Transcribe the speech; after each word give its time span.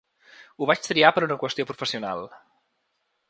Ho 0.63 0.69
vaig 0.69 0.81
triar 0.85 1.11
per 1.17 1.23
una 1.27 1.37
qüestió 1.45 1.67
professional. 1.73 2.25